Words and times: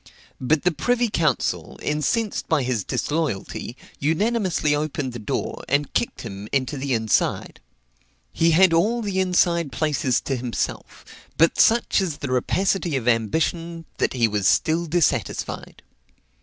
But 0.39 0.63
the 0.63 0.71
privy 0.71 1.09
council, 1.09 1.77
incensed 1.79 2.47
by 2.47 2.63
his 2.63 2.83
disloyalty, 2.83 3.77
unanimously 3.99 4.73
opened 4.73 5.13
the 5.13 5.19
door, 5.19 5.63
and 5.69 5.93
kicked 5.93 6.21
him 6.23 6.47
into 6.51 6.75
the 6.75 6.95
inside. 6.95 7.59
He 8.33 8.49
had 8.49 8.73
all 8.73 9.03
the 9.03 9.19
inside 9.19 9.71
places 9.71 10.19
to 10.21 10.35
himself; 10.35 11.05
but 11.37 11.59
such 11.59 12.01
is 12.01 12.17
the 12.17 12.31
rapacity 12.31 12.95
of 12.95 13.07
ambition, 13.07 13.85
that 13.97 14.13
he 14.13 14.27
was 14.27 14.47
still 14.47 14.87
dissatisfied. 14.87 15.83